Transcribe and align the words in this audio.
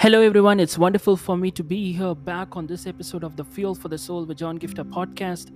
Hello, 0.00 0.22
everyone. 0.22 0.60
It's 0.60 0.78
wonderful 0.78 1.14
for 1.14 1.36
me 1.36 1.50
to 1.50 1.62
be 1.62 1.92
here 1.92 2.14
back 2.14 2.56
on 2.56 2.66
this 2.66 2.86
episode 2.86 3.22
of 3.22 3.36
the 3.36 3.44
Fuel 3.44 3.74
for 3.74 3.88
the 3.88 3.98
Soul 3.98 4.24
with 4.24 4.38
John 4.38 4.58
Giftah 4.58 4.90
podcast. 4.90 5.54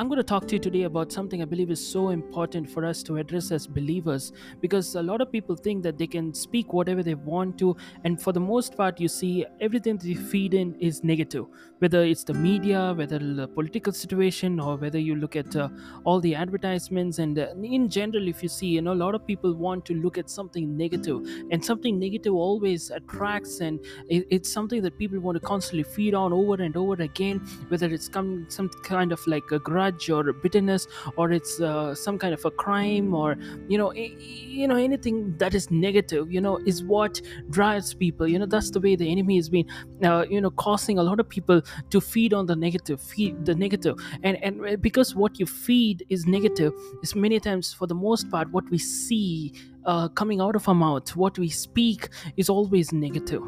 I'm 0.00 0.08
going 0.08 0.16
to 0.16 0.24
talk 0.24 0.48
to 0.48 0.54
you 0.54 0.58
today 0.58 0.84
about 0.84 1.12
something 1.12 1.42
I 1.42 1.44
believe 1.44 1.70
is 1.70 1.86
so 1.86 2.08
important 2.08 2.70
for 2.70 2.86
us 2.86 3.02
to 3.02 3.18
address 3.18 3.50
as 3.52 3.66
believers 3.66 4.32
because 4.62 4.94
a 4.94 5.02
lot 5.02 5.20
of 5.20 5.30
people 5.30 5.54
think 5.54 5.82
that 5.82 5.98
they 5.98 6.06
can 6.06 6.32
speak 6.32 6.72
whatever 6.72 7.02
they 7.02 7.12
want 7.12 7.58
to, 7.58 7.76
and 8.04 8.18
for 8.18 8.32
the 8.32 8.40
most 8.40 8.78
part, 8.78 8.98
you 8.98 9.08
see 9.08 9.44
everything 9.60 9.98
they 9.98 10.14
feed 10.14 10.54
in 10.54 10.74
is 10.76 11.04
negative, 11.04 11.44
whether 11.80 12.02
it's 12.02 12.24
the 12.24 12.32
media, 12.32 12.94
whether 12.96 13.18
the 13.18 13.46
political 13.48 13.92
situation, 13.92 14.58
or 14.58 14.78
whether 14.78 14.98
you 14.98 15.16
look 15.16 15.36
at 15.36 15.54
uh, 15.54 15.68
all 16.04 16.18
the 16.18 16.34
advertisements. 16.34 17.18
And 17.18 17.38
uh, 17.38 17.48
in 17.62 17.90
general, 17.90 18.26
if 18.26 18.42
you 18.42 18.48
see, 18.48 18.68
you 18.68 18.80
know, 18.80 18.94
a 18.94 19.00
lot 19.04 19.14
of 19.14 19.26
people 19.26 19.52
want 19.52 19.84
to 19.84 19.92
look 19.92 20.16
at 20.16 20.30
something 20.30 20.78
negative, 20.78 21.20
and 21.50 21.62
something 21.62 21.98
negative 21.98 22.32
always 22.32 22.90
attracts, 22.90 23.60
and 23.60 23.78
it, 24.08 24.26
it's 24.30 24.50
something 24.50 24.80
that 24.80 24.96
people 24.96 25.20
want 25.20 25.36
to 25.36 25.46
constantly 25.46 25.82
feed 25.82 26.14
on 26.14 26.32
over 26.32 26.54
and 26.54 26.74
over 26.74 26.94
again, 27.02 27.40
whether 27.68 27.92
it's 27.92 28.08
come 28.08 28.46
some 28.48 28.70
kind 28.82 29.12
of 29.12 29.20
like 29.26 29.44
a 29.52 29.58
grudge 29.58 29.89
or 30.10 30.32
bitterness 30.32 30.86
or 31.16 31.32
it's 31.32 31.60
uh, 31.60 31.94
some 31.94 32.18
kind 32.18 32.34
of 32.34 32.44
a 32.44 32.50
crime 32.50 33.14
or 33.14 33.36
you 33.68 33.78
know 33.78 33.92
you 33.92 34.66
know 34.68 34.76
anything 34.76 35.36
that 35.38 35.54
is 35.54 35.70
negative 35.70 36.30
you 36.30 36.40
know 36.40 36.58
is 36.66 36.82
what 36.84 37.20
drives 37.50 37.94
people. 37.94 38.26
You 38.28 38.38
know 38.38 38.46
that's 38.46 38.70
the 38.70 38.80
way 38.80 38.96
the 38.96 39.10
enemy 39.10 39.36
has 39.36 39.48
been 39.48 39.66
uh, 40.04 40.24
you 40.28 40.40
know 40.40 40.50
causing 40.50 40.98
a 40.98 41.02
lot 41.02 41.20
of 41.20 41.28
people 41.28 41.62
to 41.90 42.00
feed 42.00 42.32
on 42.34 42.46
the 42.46 42.56
negative 42.56 43.00
feed 43.00 43.44
the 43.44 43.54
negative. 43.54 43.96
And 44.22 44.36
and 44.42 44.80
because 44.80 45.14
what 45.14 45.38
you 45.38 45.46
feed 45.46 46.04
is 46.08 46.26
negative 46.26 46.72
is 47.02 47.14
many 47.14 47.40
times 47.40 47.72
for 47.72 47.86
the 47.86 47.94
most 47.94 48.30
part 48.30 48.50
what 48.50 48.68
we 48.70 48.78
see 48.78 49.52
uh, 49.84 50.08
coming 50.08 50.40
out 50.40 50.56
of 50.56 50.68
our 50.68 50.74
mouth 50.74 51.16
what 51.16 51.38
we 51.38 51.48
speak 51.48 52.08
is 52.36 52.48
always 52.48 52.92
negative 52.92 53.42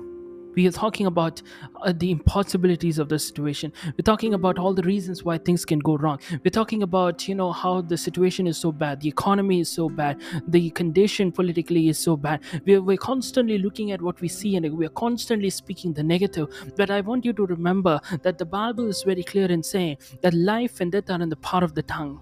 we 0.54 0.66
are 0.66 0.72
talking 0.72 1.06
about 1.06 1.42
uh, 1.82 1.92
the 1.96 2.10
impossibilities 2.10 2.98
of 2.98 3.08
the 3.08 3.18
situation. 3.18 3.72
We're 3.86 4.04
talking 4.04 4.34
about 4.34 4.58
all 4.58 4.74
the 4.74 4.82
reasons 4.82 5.24
why 5.24 5.38
things 5.38 5.64
can 5.64 5.78
go 5.78 5.96
wrong. 5.96 6.18
We're 6.44 6.50
talking 6.50 6.82
about 6.82 7.28
you 7.28 7.34
know 7.34 7.52
how 7.52 7.80
the 7.80 7.96
situation 7.96 8.46
is 8.46 8.58
so 8.58 8.72
bad 8.72 9.00
the 9.00 9.08
economy 9.08 9.60
is 9.60 9.68
so 9.68 9.88
bad 9.88 10.20
the 10.48 10.70
condition 10.70 11.32
politically 11.32 11.88
is 11.88 11.98
so 11.98 12.16
bad. 12.16 12.40
We're, 12.66 12.82
we're 12.82 12.96
constantly 12.96 13.58
looking 13.58 13.92
at 13.92 14.02
what 14.02 14.20
we 14.20 14.28
see 14.28 14.56
and 14.56 14.76
we're 14.76 14.88
constantly 14.88 15.50
speaking 15.50 15.92
the 15.92 16.02
negative. 16.02 16.48
But 16.76 16.90
i 16.90 17.00
want 17.00 17.24
you 17.24 17.32
to 17.32 17.46
remember 17.46 18.00
that 18.22 18.38
the 18.38 18.44
bible 18.44 18.88
is 18.88 19.02
very 19.02 19.22
clear 19.22 19.46
in 19.46 19.62
saying 19.62 19.96
that 20.22 20.34
life 20.34 20.80
and 20.80 20.92
death 20.92 21.10
are 21.10 21.22
in 21.22 21.28
the 21.28 21.36
power 21.36 21.64
of 21.64 21.74
the 21.74 21.82
tongue 21.82 22.20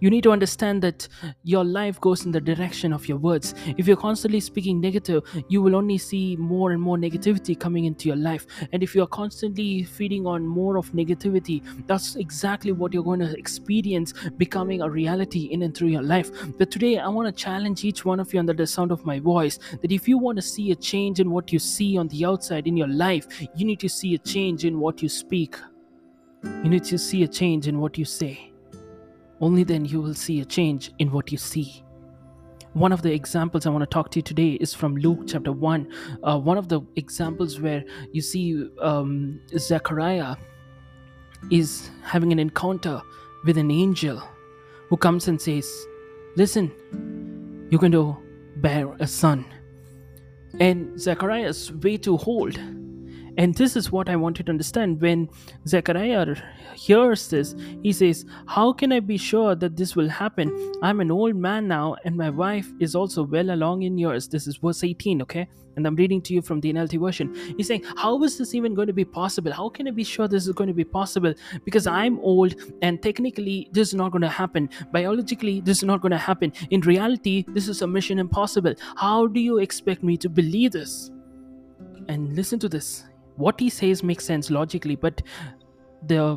you 0.00 0.10
need 0.10 0.22
to 0.22 0.30
understand 0.30 0.82
that 0.82 1.08
your 1.42 1.64
life 1.64 2.00
goes 2.00 2.24
in 2.24 2.32
the 2.32 2.40
direction 2.40 2.92
of 2.92 3.08
your 3.08 3.18
words. 3.18 3.54
If 3.76 3.86
you're 3.86 3.96
constantly 3.96 4.40
speaking 4.40 4.80
negative, 4.80 5.22
you 5.48 5.62
will 5.62 5.74
only 5.74 5.98
see 5.98 6.36
more 6.36 6.72
and 6.72 6.80
more 6.80 6.96
negativity 6.96 7.58
coming 7.58 7.84
into 7.84 8.08
your 8.08 8.16
life. 8.16 8.46
And 8.72 8.82
if 8.82 8.94
you're 8.94 9.06
constantly 9.06 9.84
feeding 9.84 10.26
on 10.26 10.46
more 10.46 10.76
of 10.76 10.92
negativity, 10.92 11.62
that's 11.86 12.16
exactly 12.16 12.72
what 12.72 12.92
you're 12.92 13.02
going 13.02 13.20
to 13.20 13.38
experience 13.38 14.12
becoming 14.36 14.82
a 14.82 14.90
reality 14.90 15.44
in 15.46 15.62
and 15.62 15.76
through 15.76 15.88
your 15.88 16.02
life. 16.02 16.30
But 16.58 16.70
today, 16.70 16.98
I 16.98 17.08
want 17.08 17.26
to 17.34 17.42
challenge 17.42 17.84
each 17.84 18.04
one 18.04 18.20
of 18.20 18.32
you 18.32 18.40
under 18.40 18.54
the 18.54 18.66
sound 18.66 18.92
of 18.92 19.04
my 19.04 19.18
voice 19.18 19.58
that 19.80 19.92
if 19.92 20.08
you 20.08 20.18
want 20.18 20.36
to 20.36 20.42
see 20.42 20.70
a 20.72 20.76
change 20.76 21.20
in 21.20 21.30
what 21.30 21.52
you 21.52 21.58
see 21.58 21.96
on 21.96 22.08
the 22.08 22.24
outside 22.24 22.66
in 22.66 22.76
your 22.76 22.88
life, 22.88 23.26
you 23.54 23.64
need 23.64 23.80
to 23.80 23.88
see 23.88 24.14
a 24.14 24.18
change 24.18 24.64
in 24.64 24.78
what 24.78 25.02
you 25.02 25.08
speak. 25.08 25.56
You 26.44 26.70
need 26.70 26.84
to 26.84 26.98
see 26.98 27.24
a 27.24 27.28
change 27.28 27.66
in 27.66 27.80
what 27.80 27.98
you 27.98 28.04
say. 28.04 28.47
Only 29.40 29.64
then 29.64 29.84
you 29.84 30.00
will 30.00 30.14
see 30.14 30.40
a 30.40 30.44
change 30.44 30.92
in 30.98 31.12
what 31.12 31.30
you 31.30 31.38
see. 31.38 31.84
One 32.72 32.92
of 32.92 33.02
the 33.02 33.12
examples 33.12 33.66
I 33.66 33.70
want 33.70 33.82
to 33.82 33.86
talk 33.86 34.10
to 34.12 34.18
you 34.18 34.22
today 34.22 34.50
is 34.52 34.74
from 34.74 34.96
Luke 34.96 35.20
chapter 35.26 35.52
1. 35.52 35.92
Uh, 36.22 36.38
one 36.38 36.58
of 36.58 36.68
the 36.68 36.80
examples 36.96 37.60
where 37.60 37.84
you 38.12 38.20
see 38.20 38.68
um, 38.80 39.40
Zechariah 39.56 40.36
is 41.50 41.90
having 42.02 42.32
an 42.32 42.38
encounter 42.38 43.00
with 43.44 43.58
an 43.58 43.70
angel 43.70 44.22
who 44.88 44.96
comes 44.96 45.28
and 45.28 45.40
says, 45.40 45.68
Listen, 46.36 46.70
you're 47.70 47.80
going 47.80 47.92
to 47.92 48.16
bear 48.56 48.94
a 49.00 49.06
son. 49.06 49.44
And 50.60 51.00
Zechariah 51.00 51.48
is 51.48 51.72
way 51.72 51.96
too 51.96 52.18
old 52.18 52.58
and 53.38 53.54
this 53.54 53.76
is 53.76 53.92
what 53.92 54.08
I 54.08 54.16
wanted 54.16 54.46
to 54.46 54.50
understand. 54.50 55.00
When 55.00 55.28
Zechariah 55.66 56.34
hears 56.74 57.28
this, 57.28 57.54
he 57.84 57.92
says, 57.92 58.24
How 58.46 58.72
can 58.72 58.92
I 58.92 58.98
be 58.98 59.16
sure 59.16 59.54
that 59.54 59.76
this 59.76 59.94
will 59.94 60.08
happen? 60.08 60.50
I'm 60.82 60.98
an 60.98 61.12
old 61.12 61.36
man 61.36 61.68
now, 61.68 61.94
and 62.04 62.16
my 62.16 62.30
wife 62.30 62.68
is 62.80 62.96
also 62.96 63.22
well 63.22 63.50
along 63.50 63.82
in 63.82 63.96
years. 63.96 64.26
This 64.26 64.48
is 64.48 64.56
verse 64.56 64.82
18, 64.82 65.22
okay? 65.22 65.48
And 65.76 65.86
I'm 65.86 65.94
reading 65.94 66.20
to 66.22 66.34
you 66.34 66.42
from 66.42 66.60
the 66.60 66.72
NLT 66.72 67.00
version. 67.00 67.32
He's 67.56 67.68
saying, 67.68 67.84
How 67.96 68.20
is 68.24 68.36
this 68.38 68.56
even 68.56 68.74
going 68.74 68.88
to 68.88 68.92
be 68.92 69.04
possible? 69.04 69.52
How 69.52 69.68
can 69.68 69.86
I 69.86 69.92
be 69.92 70.02
sure 70.02 70.26
this 70.26 70.48
is 70.48 70.52
going 70.52 70.66
to 70.66 70.74
be 70.74 70.84
possible? 70.84 71.32
Because 71.64 71.86
I'm 71.86 72.18
old, 72.18 72.56
and 72.82 73.00
technically, 73.00 73.68
this 73.70 73.88
is 73.88 73.94
not 73.94 74.10
going 74.10 74.22
to 74.22 74.28
happen. 74.28 74.68
Biologically, 74.90 75.60
this 75.60 75.78
is 75.78 75.84
not 75.84 76.00
going 76.00 76.10
to 76.10 76.18
happen. 76.18 76.52
In 76.70 76.80
reality, 76.80 77.44
this 77.46 77.68
is 77.68 77.82
a 77.82 77.86
mission 77.86 78.18
impossible. 78.18 78.74
How 78.96 79.28
do 79.28 79.38
you 79.38 79.58
expect 79.58 80.02
me 80.02 80.16
to 80.16 80.28
believe 80.28 80.72
this? 80.72 81.12
And 82.08 82.34
listen 82.34 82.58
to 82.60 82.68
this 82.68 83.04
what 83.38 83.58
he 83.60 83.70
says 83.70 84.02
makes 84.02 84.24
sense 84.24 84.50
logically, 84.50 84.96
but 84.96 85.22
the 86.06 86.36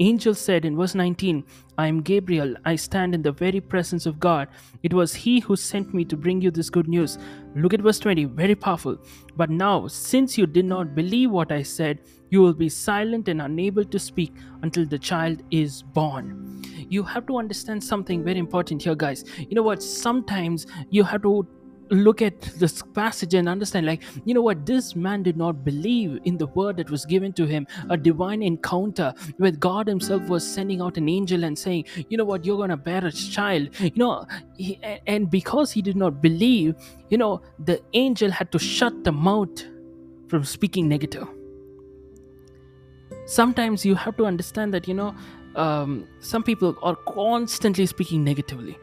angel 0.00 0.34
said 0.34 0.64
in 0.64 0.76
verse 0.76 0.94
19, 0.94 1.44
I 1.78 1.86
am 1.86 2.02
Gabriel, 2.02 2.54
I 2.64 2.76
stand 2.76 3.14
in 3.14 3.22
the 3.22 3.32
very 3.32 3.60
presence 3.60 4.06
of 4.06 4.20
God. 4.20 4.48
It 4.82 4.92
was 4.92 5.14
he 5.14 5.40
who 5.40 5.56
sent 5.56 5.94
me 5.94 6.04
to 6.06 6.16
bring 6.16 6.40
you 6.40 6.50
this 6.50 6.70
good 6.70 6.88
news. 6.88 7.18
Look 7.54 7.72
at 7.74 7.80
verse 7.80 7.98
20, 7.98 8.24
very 8.26 8.54
powerful. 8.54 8.98
But 9.36 9.50
now, 9.50 9.86
since 9.86 10.36
you 10.36 10.46
did 10.46 10.64
not 10.64 10.94
believe 10.94 11.30
what 11.30 11.52
I 11.52 11.62
said, 11.62 12.00
you 12.30 12.40
will 12.40 12.54
be 12.54 12.68
silent 12.68 13.28
and 13.28 13.42
unable 13.42 13.84
to 13.84 13.98
speak 13.98 14.34
until 14.62 14.86
the 14.86 14.98
child 14.98 15.42
is 15.50 15.82
born. 15.82 16.62
You 16.88 17.02
have 17.02 17.26
to 17.26 17.38
understand 17.38 17.82
something 17.82 18.24
very 18.24 18.38
important 18.38 18.82
here, 18.82 18.94
guys. 18.94 19.24
You 19.38 19.54
know 19.54 19.62
what? 19.62 19.82
Sometimes 19.82 20.66
you 20.90 21.04
have 21.04 21.22
to 21.22 21.46
look 21.92 22.22
at 22.22 22.40
this 22.58 22.82
passage 22.94 23.34
and 23.34 23.48
understand 23.48 23.86
like 23.86 24.02
you 24.24 24.34
know 24.34 24.42
what? 24.42 24.64
This 24.66 24.96
man 24.96 25.22
did 25.22 25.36
not 25.36 25.64
believe 25.64 26.18
in 26.24 26.38
the 26.38 26.46
word 26.48 26.76
that 26.78 26.90
was 26.90 27.04
given 27.04 27.32
to 27.34 27.46
him 27.46 27.66
a 27.90 27.96
divine 27.96 28.42
encounter 28.42 29.12
where 29.36 29.50
god 29.50 29.86
himself 29.86 30.22
was 30.28 30.46
sending 30.46 30.80
out 30.80 30.96
an 30.96 31.08
angel 31.08 31.44
and 31.44 31.58
saying 31.58 31.84
you 32.08 32.16
know 32.16 32.24
what? 32.24 32.44
You're 32.44 32.56
going 32.56 32.70
to 32.70 32.76
bear 32.76 33.04
a 33.04 33.12
child. 33.12 33.68
You 33.80 33.92
know 33.96 34.26
he, 34.56 34.78
and 35.06 35.30
because 35.30 35.72
he 35.72 35.82
did 35.82 35.96
not 35.96 36.22
believe 36.22 36.74
you 37.10 37.18
know 37.18 37.42
the 37.58 37.80
angel 37.92 38.30
had 38.30 38.50
to 38.52 38.58
shut 38.58 39.04
the 39.04 39.12
mouth 39.12 39.64
from 40.28 40.44
speaking 40.44 40.88
negative. 40.88 41.28
Sometimes 43.26 43.84
you 43.84 43.94
have 43.94 44.16
to 44.16 44.24
understand 44.24 44.72
that 44.74 44.88
you 44.88 44.94
know 44.94 45.14
um, 45.56 46.08
some 46.20 46.42
people 46.42 46.76
are 46.82 46.96
constantly 46.96 47.86
speaking 47.86 48.24
negatively 48.24 48.78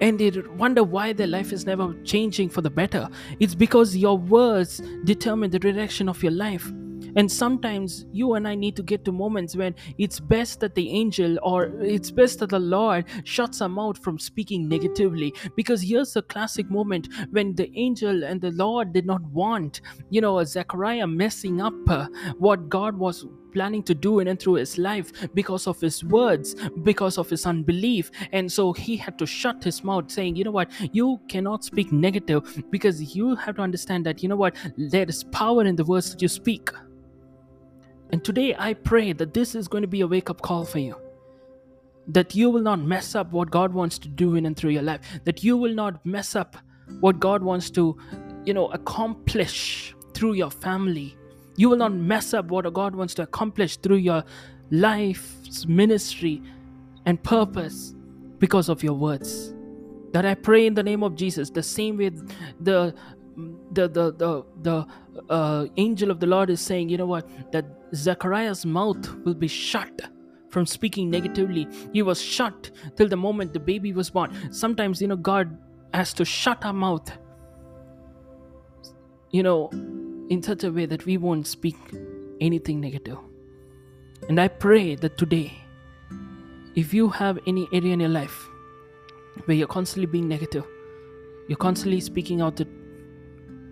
and 0.00 0.18
they 0.18 0.30
wonder 0.56 0.82
why 0.82 1.12
their 1.12 1.26
life 1.26 1.52
is 1.52 1.66
never 1.66 1.94
changing 2.04 2.48
for 2.48 2.62
the 2.62 2.70
better. 2.70 3.08
It's 3.38 3.54
because 3.54 3.96
your 3.96 4.18
words 4.18 4.80
determine 5.04 5.50
the 5.50 5.58
direction 5.58 6.08
of 6.08 6.22
your 6.22 6.32
life. 6.32 6.70
And 7.16 7.30
sometimes 7.30 8.06
you 8.12 8.34
and 8.34 8.46
I 8.46 8.54
need 8.54 8.76
to 8.76 8.82
get 8.82 9.04
to 9.04 9.12
moments 9.12 9.56
when 9.56 9.74
it's 9.98 10.20
best 10.20 10.60
that 10.60 10.74
the 10.74 10.90
angel 10.90 11.38
or 11.42 11.64
it's 11.80 12.10
best 12.10 12.38
that 12.38 12.50
the 12.50 12.58
Lord 12.58 13.06
shuts 13.24 13.60
our 13.60 13.68
mouth 13.68 13.98
from 14.02 14.18
speaking 14.18 14.68
negatively. 14.68 15.34
Because 15.56 15.82
here's 15.82 16.14
a 16.16 16.22
classic 16.22 16.70
moment 16.70 17.08
when 17.30 17.54
the 17.54 17.70
angel 17.76 18.24
and 18.24 18.40
the 18.40 18.52
Lord 18.52 18.92
did 18.92 19.06
not 19.06 19.22
want, 19.22 19.80
you 20.10 20.20
know, 20.20 20.42
Zechariah 20.44 21.06
messing 21.06 21.60
up 21.60 21.74
uh, 21.88 22.06
what 22.38 22.68
God 22.68 22.96
was 22.96 23.26
planning 23.52 23.82
to 23.84 23.94
do 23.94 24.20
in 24.20 24.28
and 24.28 24.38
through 24.38 24.54
his 24.54 24.78
life 24.78 25.12
because 25.34 25.66
of 25.66 25.80
his 25.80 26.02
words, 26.04 26.54
because 26.82 27.18
of 27.18 27.28
his 27.28 27.46
unbelief. 27.46 28.10
And 28.32 28.50
so 28.50 28.72
he 28.72 28.96
had 28.96 29.18
to 29.18 29.26
shut 29.26 29.62
his 29.62 29.84
mouth, 29.84 30.10
saying, 30.10 30.36
You 30.36 30.44
know 30.44 30.50
what? 30.50 30.70
You 30.92 31.20
cannot 31.28 31.64
speak 31.64 31.92
negative 31.92 32.64
because 32.70 33.14
you 33.14 33.34
have 33.36 33.56
to 33.56 33.62
understand 33.62 34.06
that, 34.06 34.22
you 34.22 34.28
know 34.28 34.36
what? 34.36 34.56
There 34.76 35.08
is 35.08 35.24
power 35.24 35.64
in 35.64 35.76
the 35.76 35.84
words 35.84 36.10
that 36.10 36.22
you 36.22 36.28
speak. 36.28 36.70
And 38.12 38.24
today 38.24 38.56
I 38.58 38.74
pray 38.74 39.12
that 39.12 39.34
this 39.34 39.54
is 39.54 39.68
going 39.68 39.82
to 39.82 39.88
be 39.88 40.00
a 40.00 40.06
wake 40.06 40.30
up 40.30 40.42
call 40.42 40.64
for 40.64 40.78
you. 40.78 40.96
That 42.08 42.34
you 42.34 42.50
will 42.50 42.62
not 42.62 42.80
mess 42.80 43.14
up 43.14 43.32
what 43.32 43.50
God 43.50 43.72
wants 43.72 43.98
to 44.00 44.08
do 44.08 44.34
in 44.34 44.46
and 44.46 44.56
through 44.56 44.70
your 44.70 44.82
life. 44.82 45.00
That 45.24 45.44
you 45.44 45.56
will 45.56 45.74
not 45.74 46.04
mess 46.04 46.34
up 46.34 46.56
what 46.98 47.20
God 47.20 47.42
wants 47.42 47.70
to, 47.70 47.96
you 48.44 48.52
know, 48.52 48.66
accomplish 48.72 49.94
through 50.12 50.32
your 50.32 50.50
family. 50.50 51.16
You 51.56 51.68
will 51.68 51.76
not 51.76 51.92
mess 51.92 52.34
up 52.34 52.46
what 52.46 52.72
God 52.72 52.94
wants 52.94 53.14
to 53.14 53.22
accomplish 53.22 53.76
through 53.76 53.96
your 53.96 54.24
life's 54.70 55.66
ministry 55.66 56.42
and 57.06 57.22
purpose 57.22 57.94
because 58.38 58.68
of 58.68 58.82
your 58.82 58.94
words. 58.94 59.54
That 60.12 60.26
I 60.26 60.34
pray 60.34 60.66
in 60.66 60.74
the 60.74 60.82
name 60.82 61.02
of 61.02 61.14
Jesus, 61.14 61.50
the 61.50 61.62
same 61.62 61.98
way 61.98 62.10
the 62.60 62.94
the 63.72 63.88
the 63.88 64.12
the, 64.12 64.44
the 64.62 64.86
uh, 65.28 65.66
angel 65.76 66.10
of 66.10 66.20
the 66.20 66.26
Lord 66.26 66.50
is 66.50 66.60
saying, 66.60 66.88
you 66.88 66.96
know 66.96 67.06
what, 67.06 67.28
that 67.52 67.64
Zechariah's 67.94 68.66
mouth 68.66 69.08
will 69.24 69.34
be 69.34 69.48
shut 69.48 70.00
from 70.50 70.66
speaking 70.66 71.10
negatively. 71.10 71.68
He 71.92 72.02
was 72.02 72.20
shut 72.20 72.70
till 72.96 73.08
the 73.08 73.16
moment 73.16 73.52
the 73.52 73.60
baby 73.60 73.92
was 73.92 74.10
born. 74.10 74.52
Sometimes, 74.52 75.00
you 75.00 75.08
know, 75.08 75.16
God 75.16 75.56
has 75.94 76.12
to 76.14 76.24
shut 76.24 76.64
our 76.64 76.72
mouth, 76.72 77.10
you 79.30 79.42
know, 79.42 79.70
in 80.30 80.42
such 80.42 80.64
a 80.64 80.72
way 80.72 80.86
that 80.86 81.04
we 81.04 81.16
won't 81.16 81.46
speak 81.46 81.76
anything 82.40 82.80
negative. 82.80 83.18
And 84.28 84.40
I 84.40 84.48
pray 84.48 84.94
that 84.94 85.18
today, 85.18 85.52
if 86.76 86.94
you 86.94 87.08
have 87.08 87.38
any 87.46 87.68
area 87.72 87.92
in 87.92 88.00
your 88.00 88.08
life 88.08 88.48
where 89.44 89.56
you're 89.56 89.66
constantly 89.66 90.06
being 90.06 90.28
negative, 90.28 90.64
you're 91.48 91.58
constantly 91.58 92.00
speaking 92.00 92.40
out 92.40 92.56
the 92.56 92.66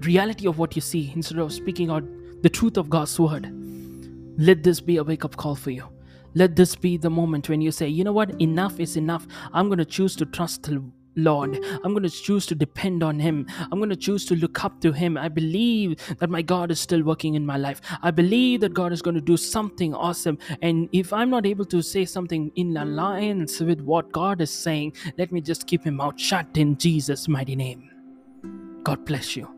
reality 0.01 0.49
of 0.49 0.59
what 0.59 0.75
you 0.75 0.83
see 0.83 1.13
instead 1.15 1.39
of 1.39 1.53
speaking 1.53 1.91
out 1.91 2.05
the 2.43 2.49
truth 2.49 2.77
of 2.77 2.91
God's 2.91 3.19
word, 3.19 3.53
let 4.37 4.63
this 4.65 4.81
be 4.81 4.97
a 4.97 5.05
wake 5.05 5.25
up 5.25 5.37
call 5.37 5.55
for 5.55 5.71
you. 5.71 5.85
Let 6.35 6.57
this 6.57 6.75
be 6.75 6.97
the 6.97 7.11
moment 7.11 7.49
when 7.49 7.61
you 7.61 7.71
say, 7.71 7.89
you 7.89 8.05
know 8.05 8.13
what, 8.13 8.41
enough 8.41 8.81
is 8.81 8.97
enough. 8.97 9.27
I'm 9.53 9.69
going 9.69 9.79
to 9.79 9.85
choose 9.85 10.17
to 10.17 10.27
trust 10.27 10.67
Lord. 11.19 11.59
I'm 11.85 11.93
going 11.93 12.03
to 12.03 12.11
choose 12.11 12.47
to 12.47 12.55
depend 12.55 13.03
on 13.03 13.19
Him. 13.19 13.47
I'm 13.71 13.79
going 13.79 13.91
to 13.91 13.97
choose 13.97 14.25
to 14.27 14.37
look 14.37 14.65
up 14.65 14.81
to 14.81 14.93
Him. 14.93 15.17
I 15.19 15.29
believe 15.29 15.99
that 16.19 16.31
my 16.31 16.43
God 16.43 16.71
is 16.71 16.81
still 16.81 17.03
working 17.03 17.35
in 17.35 17.45
my 17.45 17.57
life. 17.57 17.81
I 18.03 18.11
believe 18.11 18.61
that 18.61 18.75
God 18.75 18.93
is 18.93 19.03
going 19.03 19.17
to 19.17 19.21
do 19.21 19.37
something 19.37 19.95
awesome. 19.95 20.39
And 20.63 20.89
if 20.93 21.13
I'm 21.13 21.31
not 21.31 21.47
able 21.47 21.65
to 21.67 21.83
say 21.83 22.05
something 22.05 22.51
in 22.55 22.77
alliance 22.77 23.61
with 23.61 23.81
what 23.81 24.13
God 24.13 24.41
is 24.41 24.51
saying, 24.51 24.95
let 25.19 25.33
me 25.33 25.41
just 25.41 25.67
keep 25.67 25.85
Him 25.85 25.97
mouth 25.97 26.19
shut 26.19 26.47
in 26.55 26.77
Jesus' 26.79 27.29
mighty 27.29 27.57
name. 27.57 27.91
God 28.85 29.05
bless 29.05 29.37
you. 29.37 29.58